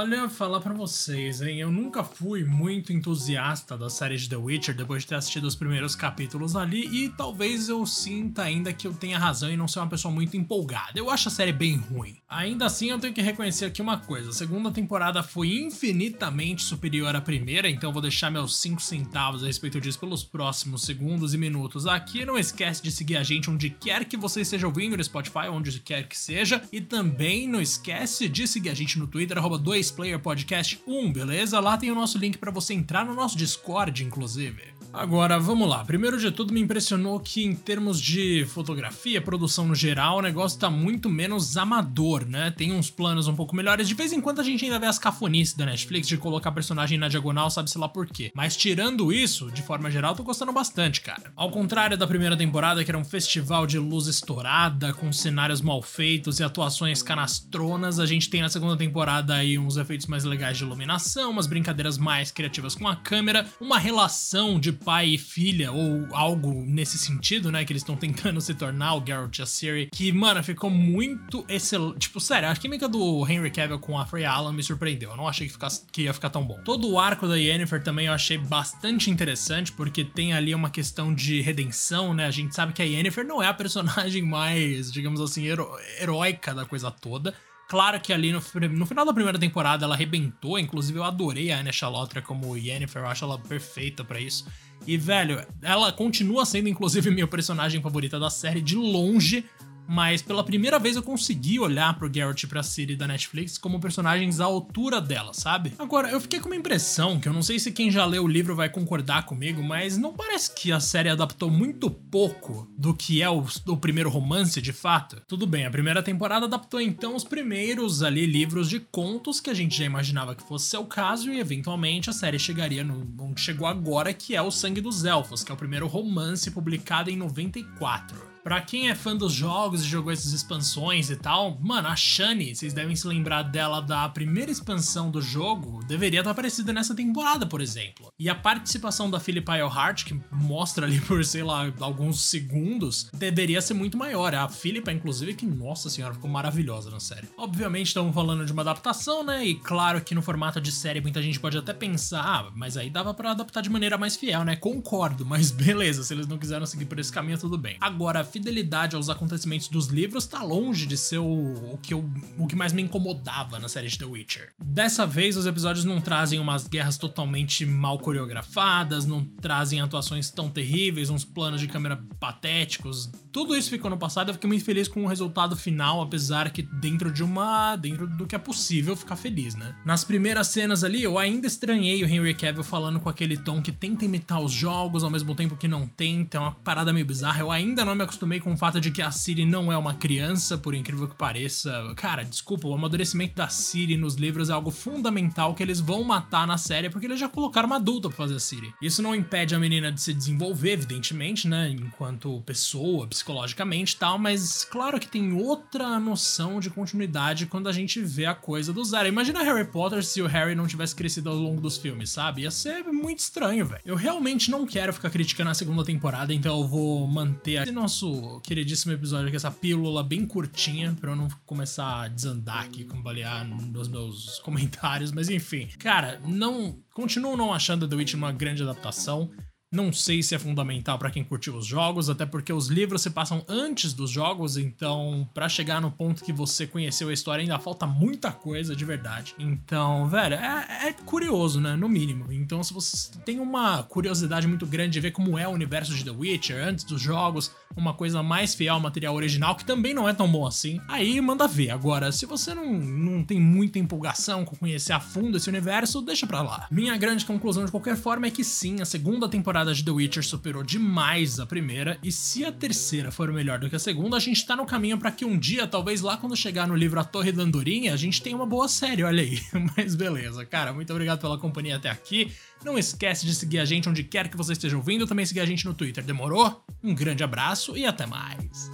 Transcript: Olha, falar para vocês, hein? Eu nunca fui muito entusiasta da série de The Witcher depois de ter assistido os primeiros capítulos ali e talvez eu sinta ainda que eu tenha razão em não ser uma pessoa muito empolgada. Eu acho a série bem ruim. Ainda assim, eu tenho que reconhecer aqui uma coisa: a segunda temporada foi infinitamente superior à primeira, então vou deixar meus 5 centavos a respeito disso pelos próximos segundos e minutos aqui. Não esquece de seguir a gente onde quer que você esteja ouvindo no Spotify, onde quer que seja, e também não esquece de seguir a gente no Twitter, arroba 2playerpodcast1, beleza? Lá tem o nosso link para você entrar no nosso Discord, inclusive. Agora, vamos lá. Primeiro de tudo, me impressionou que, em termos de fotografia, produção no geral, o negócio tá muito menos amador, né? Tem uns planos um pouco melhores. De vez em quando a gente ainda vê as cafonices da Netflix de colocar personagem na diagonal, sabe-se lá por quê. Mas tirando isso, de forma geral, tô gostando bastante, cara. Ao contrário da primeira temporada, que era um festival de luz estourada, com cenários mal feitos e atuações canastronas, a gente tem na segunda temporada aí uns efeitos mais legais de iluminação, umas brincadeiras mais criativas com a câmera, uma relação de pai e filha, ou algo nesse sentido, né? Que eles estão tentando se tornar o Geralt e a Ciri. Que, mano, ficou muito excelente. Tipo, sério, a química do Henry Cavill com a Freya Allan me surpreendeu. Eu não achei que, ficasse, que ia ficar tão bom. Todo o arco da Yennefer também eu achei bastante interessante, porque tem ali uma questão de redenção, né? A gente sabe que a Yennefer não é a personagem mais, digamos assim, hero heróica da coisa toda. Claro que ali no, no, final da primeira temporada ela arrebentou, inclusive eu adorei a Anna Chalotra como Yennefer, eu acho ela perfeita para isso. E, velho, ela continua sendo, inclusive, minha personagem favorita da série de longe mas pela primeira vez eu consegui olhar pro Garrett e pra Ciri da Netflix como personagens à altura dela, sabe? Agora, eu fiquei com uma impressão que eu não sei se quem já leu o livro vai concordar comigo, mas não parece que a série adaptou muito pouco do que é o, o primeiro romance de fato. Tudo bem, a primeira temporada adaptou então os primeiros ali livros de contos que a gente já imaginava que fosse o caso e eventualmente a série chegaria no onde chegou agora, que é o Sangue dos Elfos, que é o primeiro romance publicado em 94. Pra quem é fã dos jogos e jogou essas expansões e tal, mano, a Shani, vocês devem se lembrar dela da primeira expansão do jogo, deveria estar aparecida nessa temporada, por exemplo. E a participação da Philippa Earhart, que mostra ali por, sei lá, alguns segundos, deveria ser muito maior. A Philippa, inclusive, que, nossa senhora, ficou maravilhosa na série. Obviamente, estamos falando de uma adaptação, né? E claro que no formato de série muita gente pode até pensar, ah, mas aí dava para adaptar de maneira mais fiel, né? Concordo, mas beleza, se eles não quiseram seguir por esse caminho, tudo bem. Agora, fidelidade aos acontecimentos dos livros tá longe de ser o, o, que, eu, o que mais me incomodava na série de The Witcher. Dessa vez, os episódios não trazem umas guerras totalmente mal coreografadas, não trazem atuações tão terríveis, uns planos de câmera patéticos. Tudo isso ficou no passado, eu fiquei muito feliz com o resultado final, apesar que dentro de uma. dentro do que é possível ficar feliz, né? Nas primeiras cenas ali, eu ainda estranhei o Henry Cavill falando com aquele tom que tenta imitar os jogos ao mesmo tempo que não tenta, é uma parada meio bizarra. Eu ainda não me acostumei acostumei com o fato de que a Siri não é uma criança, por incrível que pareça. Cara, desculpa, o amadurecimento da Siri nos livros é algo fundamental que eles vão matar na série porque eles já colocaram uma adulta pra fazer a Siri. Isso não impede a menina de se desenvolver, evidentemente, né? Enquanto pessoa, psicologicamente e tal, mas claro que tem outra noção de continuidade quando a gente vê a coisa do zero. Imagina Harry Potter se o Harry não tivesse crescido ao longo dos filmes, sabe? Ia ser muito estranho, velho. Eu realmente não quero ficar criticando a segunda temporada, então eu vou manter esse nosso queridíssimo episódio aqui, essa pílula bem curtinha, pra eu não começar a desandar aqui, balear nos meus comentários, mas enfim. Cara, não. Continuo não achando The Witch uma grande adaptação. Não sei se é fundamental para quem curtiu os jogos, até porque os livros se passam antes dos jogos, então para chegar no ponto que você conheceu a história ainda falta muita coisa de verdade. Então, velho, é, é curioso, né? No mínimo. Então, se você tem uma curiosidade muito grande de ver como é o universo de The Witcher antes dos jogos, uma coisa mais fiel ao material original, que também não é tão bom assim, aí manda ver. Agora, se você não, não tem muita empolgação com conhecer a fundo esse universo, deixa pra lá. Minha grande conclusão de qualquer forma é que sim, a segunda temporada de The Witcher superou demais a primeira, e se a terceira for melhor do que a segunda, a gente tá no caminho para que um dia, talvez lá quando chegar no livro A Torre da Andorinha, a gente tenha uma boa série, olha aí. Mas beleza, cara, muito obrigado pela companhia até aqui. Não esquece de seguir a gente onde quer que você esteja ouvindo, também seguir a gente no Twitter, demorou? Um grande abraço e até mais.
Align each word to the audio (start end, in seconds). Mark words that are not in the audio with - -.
Olha, 0.00 0.28
falar 0.28 0.60
para 0.60 0.72
vocês, 0.72 1.42
hein? 1.42 1.58
Eu 1.58 1.72
nunca 1.72 2.04
fui 2.04 2.44
muito 2.44 2.92
entusiasta 2.92 3.76
da 3.76 3.90
série 3.90 4.16
de 4.16 4.28
The 4.28 4.36
Witcher 4.36 4.72
depois 4.72 5.02
de 5.02 5.08
ter 5.08 5.16
assistido 5.16 5.42
os 5.42 5.56
primeiros 5.56 5.96
capítulos 5.96 6.54
ali 6.54 6.86
e 6.86 7.08
talvez 7.08 7.68
eu 7.68 7.84
sinta 7.84 8.42
ainda 8.42 8.72
que 8.72 8.86
eu 8.86 8.94
tenha 8.94 9.18
razão 9.18 9.50
em 9.50 9.56
não 9.56 9.66
ser 9.66 9.80
uma 9.80 9.88
pessoa 9.88 10.14
muito 10.14 10.36
empolgada. 10.36 10.96
Eu 10.96 11.10
acho 11.10 11.26
a 11.26 11.32
série 11.32 11.50
bem 11.50 11.78
ruim. 11.78 12.16
Ainda 12.28 12.66
assim, 12.66 12.90
eu 12.90 12.98
tenho 13.00 13.12
que 13.12 13.20
reconhecer 13.20 13.64
aqui 13.64 13.82
uma 13.82 13.98
coisa: 13.98 14.30
a 14.30 14.32
segunda 14.32 14.70
temporada 14.70 15.20
foi 15.20 15.56
infinitamente 15.56 16.62
superior 16.62 17.16
à 17.16 17.20
primeira, 17.20 17.68
então 17.68 17.92
vou 17.92 18.00
deixar 18.00 18.30
meus 18.30 18.56
5 18.60 18.80
centavos 18.80 19.42
a 19.42 19.48
respeito 19.48 19.80
disso 19.80 19.98
pelos 19.98 20.22
próximos 20.22 20.82
segundos 20.82 21.34
e 21.34 21.38
minutos 21.38 21.88
aqui. 21.88 22.24
Não 22.24 22.38
esquece 22.38 22.80
de 22.84 22.92
seguir 22.92 23.16
a 23.16 23.24
gente 23.24 23.50
onde 23.50 23.68
quer 23.68 24.04
que 24.04 24.16
você 24.16 24.42
esteja 24.42 24.68
ouvindo 24.68 24.96
no 24.96 25.02
Spotify, 25.02 25.48
onde 25.50 25.80
quer 25.80 26.06
que 26.06 26.16
seja, 26.16 26.62
e 26.70 26.80
também 26.80 27.48
não 27.48 27.60
esquece 27.60 28.28
de 28.28 28.46
seguir 28.46 28.68
a 28.68 28.74
gente 28.74 28.96
no 28.96 29.08
Twitter, 29.08 29.36
arroba 29.36 29.58
2playerpodcast1, 29.92 31.12
beleza? 31.12 31.60
Lá 31.60 31.76
tem 31.76 31.90
o 31.90 31.94
nosso 31.94 32.18
link 32.18 32.38
para 32.38 32.50
você 32.50 32.74
entrar 32.74 33.04
no 33.04 33.14
nosso 33.14 33.36
Discord, 33.36 34.04
inclusive. 34.04 34.77
Agora, 34.92 35.38
vamos 35.38 35.68
lá. 35.68 35.84
Primeiro 35.84 36.18
de 36.18 36.30
tudo, 36.30 36.52
me 36.52 36.60
impressionou 36.60 37.20
que, 37.20 37.44
em 37.44 37.54
termos 37.54 38.00
de 38.00 38.46
fotografia, 38.46 39.20
produção 39.20 39.66
no 39.68 39.74
geral, 39.74 40.18
o 40.18 40.22
negócio 40.22 40.58
tá 40.58 40.70
muito 40.70 41.08
menos 41.10 41.56
amador, 41.56 42.26
né? 42.26 42.50
Tem 42.50 42.72
uns 42.72 42.90
planos 42.90 43.28
um 43.28 43.34
pouco 43.34 43.54
melhores. 43.54 43.86
De 43.86 43.94
vez 43.94 44.12
em 44.12 44.20
quando 44.20 44.40
a 44.40 44.44
gente 44.44 44.64
ainda 44.64 44.78
vê 44.78 44.86
as 44.86 44.98
cafonices 44.98 45.54
da 45.54 45.66
Netflix 45.66 46.08
de 46.08 46.16
colocar 46.16 46.52
personagem 46.52 46.98
na 46.98 47.08
diagonal, 47.08 47.50
sabe-se 47.50 47.78
lá 47.78 47.88
por 47.88 48.06
quê. 48.06 48.32
Mas 48.34 48.56
tirando 48.56 49.12
isso, 49.12 49.50
de 49.50 49.62
forma 49.62 49.90
geral, 49.90 50.14
tô 50.14 50.22
gostando 50.22 50.52
bastante, 50.52 51.00
cara. 51.00 51.32
Ao 51.36 51.50
contrário 51.50 51.96
da 51.96 52.06
primeira 52.06 52.36
temporada, 52.36 52.82
que 52.82 52.90
era 52.90 52.98
um 52.98 53.04
festival 53.04 53.66
de 53.66 53.78
luz 53.78 54.06
estourada, 54.06 54.92
com 54.94 55.12
cenários 55.12 55.60
mal 55.60 55.82
feitos 55.82 56.40
e 56.40 56.44
atuações 56.44 57.02
canastronas, 57.02 58.00
a 58.00 58.06
gente 58.06 58.30
tem 58.30 58.40
na 58.40 58.48
segunda 58.48 58.76
temporada 58.76 59.34
aí 59.34 59.58
uns 59.58 59.76
efeitos 59.76 60.06
mais 60.06 60.24
legais 60.24 60.56
de 60.56 60.64
iluminação, 60.64 61.30
umas 61.30 61.46
brincadeiras 61.46 61.98
mais 61.98 62.30
criativas 62.30 62.74
com 62.74 62.88
a 62.88 62.96
câmera, 62.96 63.46
uma 63.60 63.78
relação 63.78 64.58
de 64.58 64.77
pai 64.84 65.08
e 65.08 65.18
filha, 65.18 65.72
ou 65.72 66.06
algo 66.12 66.64
nesse 66.66 66.98
sentido, 66.98 67.50
né? 67.50 67.64
Que 67.64 67.72
eles 67.72 67.82
estão 67.82 67.96
tentando 67.96 68.40
se 68.40 68.54
tornar 68.54 68.94
o 68.94 69.04
Geralt 69.04 69.38
e 69.38 69.42
a 69.42 69.46
Ciri. 69.46 69.88
Que, 69.92 70.12
mano, 70.12 70.42
ficou 70.42 70.70
muito 70.70 71.44
excelente. 71.48 71.98
Tipo, 71.98 72.20
sério, 72.20 72.48
a 72.48 72.56
química 72.56 72.88
do 72.88 73.26
Henry 73.28 73.50
Cavill 73.50 73.78
com 73.78 73.98
a 73.98 74.06
Freya 74.06 74.30
Allan 74.30 74.52
me 74.52 74.62
surpreendeu. 74.62 75.10
Eu 75.10 75.16
não 75.16 75.28
achei 75.28 75.46
que, 75.46 75.52
ficasse, 75.52 75.82
que 75.90 76.02
ia 76.02 76.14
ficar 76.14 76.30
tão 76.30 76.44
bom. 76.44 76.60
Todo 76.64 76.88
o 76.88 76.98
arco 76.98 77.26
da 77.26 77.36
Yennefer 77.36 77.82
também 77.82 78.06
eu 78.06 78.12
achei 78.12 78.38
bastante 78.38 79.10
interessante, 79.10 79.72
porque 79.72 80.04
tem 80.04 80.32
ali 80.32 80.54
uma 80.54 80.70
questão 80.70 81.14
de 81.14 81.40
redenção, 81.40 82.14
né? 82.14 82.26
A 82.26 82.30
gente 82.30 82.54
sabe 82.54 82.72
que 82.72 82.82
a 82.82 82.84
Yennefer 82.84 83.26
não 83.26 83.42
é 83.42 83.46
a 83.46 83.54
personagem 83.54 84.22
mais, 84.22 84.90
digamos 84.92 85.20
assim, 85.20 85.46
hero 85.46 85.68
heróica 86.00 86.54
da 86.54 86.64
coisa 86.64 86.90
toda. 86.90 87.34
Claro 87.68 88.00
que 88.00 88.14
ali 88.14 88.32
no, 88.32 88.40
no, 88.70 88.86
final 88.86 89.04
da 89.04 89.12
primeira 89.12 89.38
temporada 89.38 89.84
ela 89.84 89.94
arrebentou, 89.94 90.58
inclusive 90.58 90.98
eu 90.98 91.04
adorei 91.04 91.52
a 91.52 91.60
Anna 91.60 91.70
Chalotra 91.70 92.22
como 92.22 92.56
Yennefer, 92.56 93.02
eu 93.02 93.06
acho 93.06 93.26
ela 93.26 93.38
perfeita 93.38 94.02
para 94.02 94.18
isso. 94.18 94.46
E, 94.86 94.96
velho, 94.96 95.46
ela 95.60 95.92
continua 95.92 96.46
sendo, 96.46 96.66
inclusive, 96.66 97.10
minha 97.10 97.26
personagem 97.26 97.82
favorita 97.82 98.18
da 98.18 98.30
série 98.30 98.62
de 98.62 98.74
longe 98.74 99.44
mas 99.88 100.20
pela 100.20 100.44
primeira 100.44 100.78
vez 100.78 100.96
eu 100.96 101.02
consegui 101.02 101.58
olhar 101.58 101.98
pro 101.98 102.10
Garrett 102.10 102.44
e 102.44 102.48
pra 102.48 102.62
Ciri 102.62 102.94
da 102.94 103.08
Netflix 103.08 103.56
como 103.56 103.80
personagens 103.80 104.38
à 104.38 104.44
altura 104.44 105.00
dela, 105.00 105.32
sabe? 105.32 105.72
Agora, 105.78 106.10
eu 106.10 106.20
fiquei 106.20 106.38
com 106.38 106.48
uma 106.48 106.56
impressão 106.56 107.18
que 107.18 107.26
eu 107.26 107.32
não 107.32 107.42
sei 107.42 107.58
se 107.58 107.72
quem 107.72 107.90
já 107.90 108.04
leu 108.04 108.24
o 108.24 108.28
livro 108.28 108.54
vai 108.54 108.68
concordar 108.68 109.24
comigo, 109.24 109.62
mas 109.62 109.96
não 109.96 110.12
parece 110.12 110.54
que 110.54 110.70
a 110.70 110.78
série 110.78 111.08
adaptou 111.08 111.50
muito 111.50 111.90
pouco 111.90 112.68
do 112.76 112.94
que 112.94 113.22
é 113.22 113.30
o, 113.30 113.44
o 113.66 113.76
primeiro 113.76 114.10
romance 114.10 114.60
de 114.60 114.72
fato. 114.72 115.22
Tudo 115.26 115.46
bem, 115.46 115.64
a 115.64 115.70
primeira 115.70 116.02
temporada 116.02 116.44
adaptou 116.44 116.80
então 116.80 117.16
os 117.16 117.24
primeiros 117.24 118.02
ali 118.02 118.26
livros 118.26 118.68
de 118.68 118.80
contos 118.80 119.40
que 119.40 119.48
a 119.48 119.54
gente 119.54 119.76
já 119.78 119.84
imaginava 119.84 120.34
que 120.34 120.46
fosse 120.46 120.76
o 120.76 120.84
caso 120.84 121.32
e 121.32 121.40
eventualmente 121.40 122.10
a 122.10 122.12
série 122.12 122.38
chegaria 122.38 122.84
no 122.84 123.08
onde 123.18 123.40
chegou 123.40 123.66
agora, 123.66 124.12
que 124.12 124.36
é 124.36 124.42
o 124.42 124.50
Sangue 124.50 124.80
dos 124.80 125.04
Elfos, 125.04 125.42
que 125.42 125.50
é 125.50 125.54
o 125.54 125.58
primeiro 125.58 125.86
romance 125.86 126.50
publicado 126.50 127.10
em 127.10 127.16
94. 127.16 128.37
Pra 128.42 128.60
quem 128.60 128.88
é 128.90 128.94
fã 128.94 129.16
dos 129.16 129.32
jogos 129.32 129.82
e 129.82 129.88
jogou 129.88 130.12
essas 130.12 130.32
expansões 130.32 131.10
e 131.10 131.16
tal, 131.16 131.58
mano, 131.60 131.88
a 131.88 131.96
Shani, 131.96 132.54
vocês 132.54 132.72
devem 132.72 132.96
se 132.96 133.06
lembrar 133.06 133.42
dela 133.42 133.80
da 133.80 134.08
primeira 134.08 134.50
expansão 134.50 135.10
do 135.10 135.20
jogo, 135.20 135.84
deveria 135.86 136.20
estar 136.20 136.30
aparecida 136.30 136.72
nessa 136.72 136.94
temporada, 136.94 137.46
por 137.46 137.60
exemplo. 137.60 138.12
E 138.18 138.28
a 138.28 138.34
participação 138.34 139.10
da 139.10 139.20
Philippa 139.20 139.56
Earhart, 139.56 140.04
que 140.04 140.20
mostra 140.30 140.86
ali 140.86 141.00
por, 141.00 141.24
sei 141.24 141.42
lá, 141.42 141.72
alguns 141.80 142.22
segundos, 142.22 143.10
deveria 143.12 143.60
ser 143.60 143.74
muito 143.74 143.98
maior. 143.98 144.34
A 144.34 144.48
Philippa, 144.48 144.92
inclusive, 144.92 145.34
que, 145.34 145.46
nossa 145.46 145.90
senhora, 145.90 146.14
ficou 146.14 146.30
maravilhosa 146.30 146.90
na 146.90 147.00
série. 147.00 147.28
Obviamente, 147.36 147.88
estamos 147.88 148.14
falando 148.14 148.46
de 148.46 148.52
uma 148.52 148.62
adaptação, 148.62 149.24
né? 149.24 149.44
E 149.44 149.54
claro 149.54 150.00
que 150.00 150.14
no 150.14 150.22
formato 150.22 150.60
de 150.60 150.72
série 150.72 151.00
muita 151.00 151.22
gente 151.22 151.38
pode 151.38 151.58
até 151.58 151.72
pensar, 151.72 152.22
ah, 152.24 152.52
mas 152.54 152.76
aí 152.76 152.90
dava 152.90 153.12
para 153.14 153.30
adaptar 153.30 153.62
de 153.62 153.70
maneira 153.70 153.98
mais 153.98 154.16
fiel, 154.16 154.44
né? 154.44 154.56
Concordo, 154.56 155.24
mas 155.26 155.50
beleza, 155.50 156.02
se 156.02 156.14
eles 156.14 156.26
não 156.26 156.38
quiseram 156.38 156.66
seguir 156.66 156.86
por 156.86 156.98
esse 156.98 157.12
caminho, 157.12 157.38
tudo 157.38 157.58
bem. 157.58 157.76
Agora, 157.80 158.24
fidelidade 158.28 158.94
aos 158.94 159.08
acontecimentos 159.08 159.68
dos 159.68 159.88
livros 159.88 160.26
tá 160.26 160.42
longe 160.42 160.86
de 160.86 160.96
ser 160.96 161.18
o, 161.18 161.72
o, 161.72 161.78
que, 161.82 161.94
eu, 161.94 162.08
o 162.38 162.46
que 162.46 162.54
mais 162.54 162.72
me 162.72 162.82
incomodava 162.82 163.58
na 163.58 163.68
série 163.68 163.88
de 163.88 163.98
The 163.98 164.04
Witcher. 164.04 164.52
Dessa 164.62 165.06
vez, 165.06 165.36
os 165.36 165.46
episódios 165.46 165.84
não 165.84 166.00
trazem 166.00 166.38
umas 166.38 166.68
guerras 166.68 166.96
totalmente 166.96 167.64
mal 167.66 167.98
coreografadas, 167.98 169.06
não 169.06 169.24
trazem 169.24 169.80
atuações 169.80 170.30
tão 170.30 170.48
terríveis, 170.48 171.10
uns 171.10 171.24
planos 171.24 171.60
de 171.60 171.66
câmera 171.68 172.00
patéticos. 172.20 173.10
Tudo 173.32 173.56
isso 173.56 173.70
ficou 173.70 173.90
no 173.90 173.98
passado, 173.98 174.28
eu 174.28 174.34
fiquei 174.34 174.48
muito 174.48 174.64
feliz 174.64 174.88
com 174.88 175.04
o 175.04 175.06
resultado 175.06 175.56
final, 175.56 176.00
apesar 176.00 176.50
que 176.50 176.62
dentro 176.62 177.12
de 177.12 177.22
uma. 177.22 177.76
dentro 177.76 178.06
do 178.06 178.26
que 178.26 178.34
é 178.34 178.38
possível 178.38 178.96
ficar 178.96 179.16
feliz, 179.16 179.54
né? 179.54 179.74
Nas 179.84 180.04
primeiras 180.04 180.48
cenas 180.48 180.82
ali, 180.84 181.02
eu 181.02 181.18
ainda 181.18 181.46
estranhei 181.46 182.02
o 182.02 182.08
Henry 182.08 182.34
Cavill 182.34 182.64
falando 182.64 183.00
com 183.00 183.08
aquele 183.08 183.36
tom 183.36 183.62
que 183.62 183.72
tenta 183.72 184.04
imitar 184.04 184.40
os 184.40 184.52
jogos 184.52 185.04
ao 185.04 185.10
mesmo 185.10 185.34
tempo 185.34 185.56
que 185.56 185.68
não 185.68 185.86
tenta, 185.86 186.36
é 186.36 186.40
uma 186.40 186.52
parada 186.52 186.92
meio 186.92 187.06
bizarra. 187.06 187.40
Eu 187.40 187.50
ainda 187.50 187.84
não 187.84 187.94
me 187.94 188.02
acostumei 188.02 188.17
acostumei 188.18 188.40
com 188.40 188.52
o 188.52 188.56
fato 188.56 188.80
de 188.80 188.90
que 188.90 189.00
a 189.00 189.12
Siri 189.12 189.46
não 189.46 189.72
é 189.72 189.78
uma 189.78 189.94
criança, 189.94 190.58
por 190.58 190.74
incrível 190.74 191.06
que 191.06 191.14
pareça. 191.14 191.92
Cara, 191.94 192.24
desculpa, 192.24 192.66
o 192.66 192.74
amadurecimento 192.74 193.36
da 193.36 193.48
Siri 193.48 193.96
nos 193.96 194.16
livros 194.16 194.50
é 194.50 194.52
algo 194.52 194.72
fundamental 194.72 195.54
que 195.54 195.62
eles 195.62 195.78
vão 195.78 196.02
matar 196.02 196.46
na 196.48 196.58
série 196.58 196.90
porque 196.90 197.06
eles 197.06 197.20
já 197.20 197.28
colocaram 197.28 197.68
uma 197.68 197.76
adulta 197.76 198.08
pra 198.08 198.16
fazer 198.16 198.34
a 198.34 198.40
Siri. 198.40 198.74
Isso 198.82 199.00
não 199.02 199.14
impede 199.14 199.54
a 199.54 199.58
menina 199.58 199.92
de 199.92 200.00
se 200.00 200.12
desenvolver, 200.12 200.72
evidentemente, 200.72 201.46
né? 201.46 201.70
Enquanto 201.70 202.42
pessoa, 202.44 203.06
psicologicamente 203.06 203.94
e 203.94 203.98
tal, 203.98 204.18
mas 204.18 204.64
claro 204.64 204.98
que 204.98 205.06
tem 205.06 205.32
outra 205.32 206.00
noção 206.00 206.58
de 206.58 206.70
continuidade 206.70 207.46
quando 207.46 207.68
a 207.68 207.72
gente 207.72 208.00
vê 208.00 208.26
a 208.26 208.34
coisa 208.34 208.72
do 208.72 208.84
zero. 208.84 209.06
Imagina 209.06 209.44
Harry 209.44 209.66
Potter 209.66 210.04
se 210.04 210.20
o 210.20 210.26
Harry 210.26 210.56
não 210.56 210.66
tivesse 210.66 210.96
crescido 210.96 211.30
ao 211.30 211.36
longo 211.36 211.60
dos 211.60 211.76
filmes, 211.76 212.10
sabe? 212.10 212.42
Ia 212.42 212.50
ser 212.50 212.82
muito 212.84 213.20
estranho, 213.20 213.64
velho. 213.64 213.82
Eu 213.84 213.94
realmente 213.94 214.50
não 214.50 214.66
quero 214.66 214.92
ficar 214.92 215.10
criticando 215.10 215.50
a 215.50 215.54
segunda 215.54 215.84
temporada, 215.84 216.34
então 216.34 216.60
eu 216.60 216.66
vou 216.66 217.06
manter 217.06 217.62
esse 217.62 217.70
nosso 217.70 218.07
queridíssimo 218.42 218.92
episódio 218.92 219.28
aqui, 219.28 219.36
essa 219.36 219.50
pílula 219.50 220.02
bem 220.02 220.26
curtinha, 220.26 220.96
pra 221.00 221.12
eu 221.12 221.16
não 221.16 221.28
começar 221.46 222.02
a 222.02 222.08
desandar 222.08 222.64
aqui, 222.64 222.84
balear 222.84 223.46
nos 223.46 223.88
meus 223.88 224.38
comentários, 224.40 225.12
mas 225.12 225.28
enfim. 225.28 225.68
Cara, 225.78 226.20
não. 226.26 226.78
Continuo 226.92 227.36
não 227.36 227.52
achando 227.52 227.88
The 227.88 227.96
Witch 227.96 228.14
uma 228.14 228.32
grande 228.32 228.62
adaptação. 228.62 229.30
Não 229.70 229.92
sei 229.92 230.22
se 230.22 230.34
é 230.34 230.38
fundamental 230.38 230.98
para 230.98 231.10
quem 231.10 231.22
curtiu 231.22 231.54
os 231.54 231.66
jogos, 231.66 232.08
até 232.08 232.24
porque 232.24 232.50
os 232.50 232.68
livros 232.68 233.02
se 233.02 233.10
passam 233.10 233.44
antes 233.46 233.92
dos 233.92 234.10
jogos, 234.10 234.56
então 234.56 235.28
para 235.34 235.46
chegar 235.46 235.78
no 235.78 235.90
ponto 235.90 236.24
que 236.24 236.32
você 236.32 236.66
conheceu 236.66 237.10
a 237.10 237.12
história 237.12 237.42
ainda 237.42 237.58
falta 237.58 237.86
muita 237.86 238.32
coisa 238.32 238.74
de 238.74 238.82
verdade. 238.86 239.34
Então, 239.38 240.08
velho, 240.08 240.36
é, 240.36 240.88
é 240.88 240.92
curioso, 240.92 241.60
né? 241.60 241.76
No 241.76 241.86
mínimo. 241.86 242.32
Então, 242.32 242.62
se 242.62 242.72
você 242.72 243.10
tem 243.26 243.40
uma 243.40 243.82
curiosidade 243.82 244.48
muito 244.48 244.66
grande 244.66 244.92
de 244.92 245.00
ver 245.00 245.10
como 245.10 245.38
é 245.38 245.46
o 245.46 245.50
universo 245.50 245.94
de 245.94 246.02
The 246.02 246.12
Witcher 246.12 246.66
antes 246.66 246.84
dos 246.84 247.02
jogos, 247.02 247.50
uma 247.76 247.92
coisa 247.92 248.22
mais 248.22 248.54
fiel 248.54 248.74
ao 248.74 248.80
material 248.80 249.14
original, 249.14 249.54
que 249.54 249.66
também 249.66 249.92
não 249.92 250.08
é 250.08 250.14
tão 250.14 250.30
bom 250.30 250.46
assim, 250.46 250.80
aí 250.88 251.20
manda 251.20 251.46
ver. 251.46 251.70
Agora, 251.70 252.10
se 252.10 252.24
você 252.24 252.54
não, 252.54 252.72
não 252.72 253.22
tem 253.22 253.38
muita 253.38 253.78
empolgação 253.78 254.46
com 254.46 254.56
conhecer 254.56 254.94
a 254.94 255.00
fundo 255.00 255.36
esse 255.36 255.48
universo, 255.48 256.00
deixa 256.00 256.26
pra 256.26 256.40
lá. 256.40 256.66
Minha 256.70 256.96
grande 256.96 257.26
conclusão 257.26 257.66
de 257.66 257.70
qualquer 257.70 257.96
forma 257.96 258.26
é 258.26 258.30
que 258.30 258.42
sim, 258.42 258.80
a 258.80 258.86
segunda 258.86 259.28
temporada 259.58 259.74
de 259.74 259.84
The 259.84 259.90
Witcher 259.90 260.24
superou 260.24 260.62
demais 260.62 261.40
a 261.40 261.46
primeira, 261.46 261.98
e 262.02 262.12
se 262.12 262.44
a 262.44 262.52
terceira 262.52 263.10
for 263.10 263.32
melhor 263.32 263.58
do 263.58 263.68
que 263.68 263.74
a 263.74 263.78
segunda, 263.78 264.16
a 264.16 264.20
gente 264.20 264.46
tá 264.46 264.54
no 264.54 264.64
caminho 264.64 264.98
para 264.98 265.10
que 265.10 265.24
um 265.24 265.36
dia, 265.36 265.66
talvez 265.66 266.00
lá 266.00 266.16
quando 266.16 266.36
chegar 266.36 266.68
no 266.68 266.76
livro 266.76 267.00
A 267.00 267.04
Torre 267.04 267.32
da 267.32 267.42
Andorinha, 267.42 267.92
a 267.92 267.96
gente 267.96 268.22
tenha 268.22 268.36
uma 268.36 268.46
boa 268.46 268.68
série, 268.68 269.02
olha 269.02 269.22
aí. 269.22 269.40
Mas 269.76 269.94
beleza, 269.94 270.44
cara, 270.44 270.72
muito 270.72 270.92
obrigado 270.92 271.20
pela 271.20 271.38
companhia 271.38 271.76
até 271.76 271.90
aqui. 271.90 272.32
Não 272.64 272.78
esquece 272.78 273.26
de 273.26 273.34
seguir 273.34 273.58
a 273.58 273.64
gente 273.64 273.88
onde 273.88 274.04
quer 274.04 274.28
que 274.28 274.36
você 274.36 274.52
esteja 274.52 274.76
ouvindo, 274.76 275.06
também 275.06 275.26
seguir 275.26 275.40
a 275.40 275.46
gente 275.46 275.64
no 275.64 275.74
Twitter, 275.74 276.04
demorou? 276.04 276.64
Um 276.82 276.94
grande 276.94 277.24
abraço 277.24 277.76
e 277.76 277.84
até 277.84 278.06
mais. 278.06 278.70